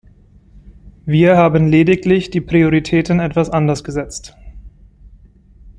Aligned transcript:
Wir 1.05 1.37
haben 1.37 1.67
lediglich 1.67 2.31
die 2.31 2.41
Prioritäten 2.41 3.19
etwas 3.19 3.51
anders 3.51 3.83
gesetzt. 3.83 4.35